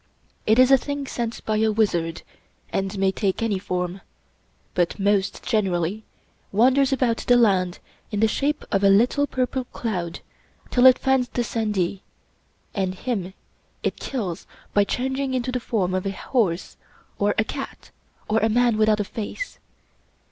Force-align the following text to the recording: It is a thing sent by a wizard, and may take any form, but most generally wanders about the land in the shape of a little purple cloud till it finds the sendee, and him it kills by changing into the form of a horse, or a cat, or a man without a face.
It 0.47 0.57
is 0.57 0.71
a 0.71 0.79
thing 0.79 1.05
sent 1.05 1.45
by 1.45 1.57
a 1.57 1.71
wizard, 1.71 2.23
and 2.73 2.97
may 2.97 3.11
take 3.11 3.43
any 3.43 3.59
form, 3.59 4.01
but 4.73 4.97
most 4.99 5.43
generally 5.43 6.03
wanders 6.51 6.91
about 6.91 7.17
the 7.17 7.35
land 7.37 7.77
in 8.09 8.19
the 8.19 8.27
shape 8.27 8.65
of 8.71 8.83
a 8.83 8.89
little 8.89 9.27
purple 9.27 9.65
cloud 9.65 10.21
till 10.71 10.87
it 10.87 10.97
finds 10.97 11.29
the 11.29 11.43
sendee, 11.43 12.01
and 12.73 12.95
him 12.95 13.35
it 13.83 13.97
kills 13.99 14.47
by 14.73 14.85
changing 14.85 15.35
into 15.35 15.51
the 15.51 15.59
form 15.59 15.93
of 15.93 16.07
a 16.07 16.11
horse, 16.11 16.77
or 17.19 17.35
a 17.37 17.43
cat, 17.43 17.91
or 18.27 18.39
a 18.39 18.49
man 18.49 18.79
without 18.79 18.99
a 18.99 19.03
face. 19.03 19.59